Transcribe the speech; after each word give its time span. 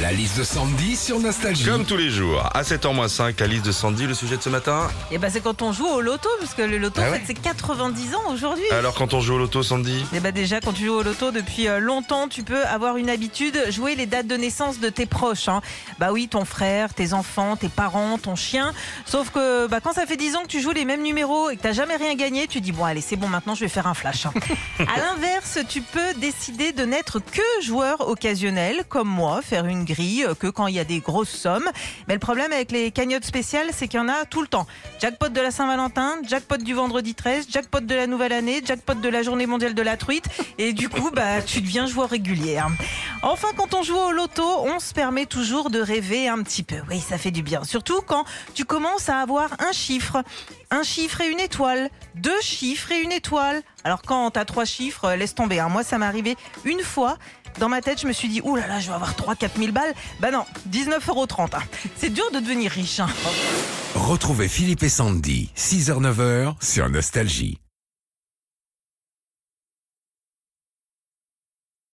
La 0.00 0.12
liste 0.12 0.38
de 0.38 0.44
Sandy 0.44 0.96
sur 0.96 1.18
Nostalgie. 1.18 1.64
Comme 1.66 1.84
tous 1.84 1.96
les 1.96 2.08
jours, 2.10 2.42
à 2.54 2.62
7h05, 2.62 3.34
la 3.38 3.46
liste 3.46 3.66
de 3.66 3.72
Sandy, 3.72 4.06
le 4.06 4.14
sujet 4.14 4.36
de 4.38 4.42
ce 4.42 4.48
matin. 4.48 4.88
Et 5.10 5.18
bah 5.18 5.28
c'est 5.30 5.40
quand 5.42 5.60
on 5.60 5.72
joue 5.72 5.86
au 5.86 6.00
loto, 6.00 6.28
parce 6.38 6.54
que 6.54 6.62
le 6.62 6.78
loto 6.78 7.02
Ah 7.04 7.10
fête 7.10 7.20
ouais 7.22 7.26
ses 7.26 7.34
90 7.34 8.14
ans 8.14 8.32
aujourd'hui. 8.32 8.64
Alors 8.70 8.94
quand 8.94 9.12
on 9.12 9.20
joue 9.20 9.34
au 9.34 9.38
loto, 9.38 9.62
Sandy? 9.62 10.06
Et 10.14 10.20
bah 10.20 10.32
déjà 10.32 10.60
quand 10.60 10.72
tu 10.72 10.86
joues 10.86 10.94
au 10.94 11.02
loto 11.02 11.32
depuis 11.32 11.68
euh, 11.68 11.80
longtemps, 11.80 12.28
tu 12.28 12.44
peux 12.44 12.64
avoir 12.64 12.96
une 12.96 13.10
habitude, 13.10 13.58
jouer 13.70 13.94
les 13.94 14.06
dates 14.06 14.26
de 14.26 14.36
naissance 14.36 14.78
de 14.80 14.88
tes 14.88 15.04
proches. 15.04 15.48
hein. 15.48 15.60
Bah 15.98 16.12
oui, 16.12 16.28
ton 16.28 16.46
frère, 16.46 16.94
tes 16.94 17.12
enfants, 17.12 17.56
tes 17.56 17.68
parents, 17.68 18.16
ton 18.16 18.36
chien. 18.36 18.72
Sauf 19.04 19.30
que 19.30 19.66
bah, 19.66 19.80
quand 19.82 19.92
ça 19.92 20.06
fait 20.06 20.16
10 20.16 20.36
ans 20.36 20.42
que 20.42 20.48
tu 20.48 20.62
joues 20.62 20.72
les 20.72 20.86
mêmes 20.86 21.02
numéros 21.02 21.50
et 21.50 21.56
que 21.56 21.62
t'as 21.62 21.72
jamais 21.72 21.96
rien 21.96 22.14
gagné, 22.14 22.46
tu 22.46 22.62
dis 22.62 22.72
bon 22.72 22.84
allez 22.84 23.02
c'est 23.02 23.16
bon 23.16 23.28
maintenant 23.28 23.54
je 23.54 23.60
vais 23.60 23.68
faire 23.68 23.86
un 23.86 23.94
flash. 23.94 24.24
hein. 24.26 24.32
à 24.78 24.98
l'inverse, 24.98 25.58
tu 25.68 25.82
peux 25.82 26.14
décider 26.16 26.72
de 26.72 26.84
n'être 26.84 27.18
que 27.18 27.42
joueur 27.62 28.08
occasionnel, 28.08 28.84
comme 28.88 29.08
moi, 29.08 29.40
faire 29.42 29.66
une 29.66 29.84
grille 29.90 30.24
euh, 30.24 30.34
que 30.34 30.46
quand 30.46 30.66
il 30.66 30.74
y 30.74 30.78
a 30.78 30.84
des 30.84 31.00
grosses 31.00 31.30
sommes. 31.30 31.68
Mais 32.08 32.14
le 32.14 32.20
problème 32.20 32.52
avec 32.52 32.70
les 32.72 32.90
cagnottes 32.90 33.24
spéciales, 33.24 33.68
c'est 33.72 33.88
qu'il 33.88 33.98
y 33.98 34.02
en 34.02 34.08
a 34.08 34.24
tout 34.24 34.40
le 34.40 34.48
temps. 34.48 34.66
Jackpot 35.00 35.28
de 35.28 35.40
la 35.40 35.50
Saint-Valentin, 35.50 36.16
jackpot 36.26 36.58
du 36.58 36.74
vendredi 36.74 37.14
13, 37.14 37.46
jackpot 37.50 37.80
de 37.80 37.94
la 37.94 38.06
nouvelle 38.06 38.32
année, 38.32 38.62
jackpot 38.64 38.94
de 38.94 39.08
la 39.08 39.22
journée 39.22 39.46
mondiale 39.46 39.74
de 39.74 39.82
la 39.82 39.96
truite. 39.96 40.26
Et 40.58 40.72
du 40.72 40.88
coup, 40.88 41.10
bah, 41.12 41.42
tu 41.42 41.60
deviens 41.60 41.86
joueur 41.86 42.10
régulier. 42.10 42.60
Hein. 43.22 43.28
Enfin, 43.28 43.48
quand 43.56 43.74
on 43.74 43.82
joue 43.82 43.96
au 43.96 44.12
loto, 44.12 44.44
on 44.64 44.78
se 44.80 44.92
permet 44.94 45.26
toujours 45.26 45.70
de 45.70 45.80
rêver 45.80 46.28
un 46.28 46.42
petit 46.42 46.62
peu. 46.62 46.76
Oui, 46.90 47.00
ça 47.00 47.18
fait 47.18 47.30
du 47.30 47.42
bien. 47.42 47.64
Surtout 47.64 48.00
quand 48.02 48.24
tu 48.54 48.64
commences 48.64 49.08
à 49.08 49.18
avoir 49.20 49.50
un 49.58 49.72
chiffre. 49.72 50.22
Un 50.70 50.82
chiffre 50.82 51.20
et 51.20 51.28
une 51.28 51.40
étoile. 51.40 51.90
Deux 52.14 52.40
chiffres 52.40 52.92
et 52.92 53.00
une 53.00 53.12
étoile. 53.12 53.62
Alors 53.84 54.02
quand 54.02 54.30
t'as 54.32 54.44
trois 54.44 54.64
chiffres, 54.64 55.04
euh, 55.06 55.16
laisse 55.16 55.34
tomber. 55.34 55.58
hein. 55.60 55.68
Moi, 55.68 55.82
ça 55.84 55.98
m'est 55.98 56.06
arrivé 56.06 56.36
une 56.64 56.80
fois. 56.82 57.16
Dans 57.58 57.68
ma 57.68 57.80
tête, 57.82 58.00
je 58.00 58.06
me 58.06 58.12
suis 58.12 58.28
dit, 58.28 58.40
ouh 58.44 58.54
là 58.54 58.68
là, 58.68 58.78
je 58.78 58.86
vais 58.88 58.94
avoir 58.94 59.16
3 59.16 59.34
4 59.34 59.58
000 59.58 59.72
balles. 59.72 59.92
Bah 60.20 60.30
non, 60.30 60.44
19,30 60.70 61.08
euros. 61.10 61.26
C'est 61.96 62.10
dur 62.10 62.30
de 62.32 62.38
devenir 62.38 62.70
riche. 62.70 63.00
hein. 63.00 63.08
Retrouvez 63.96 64.46
Philippe 64.48 64.84
et 64.84 64.88
Sandy, 64.88 65.50
6h-9h 65.56 66.54
sur 66.62 66.88
Nostalgie. 66.88 67.58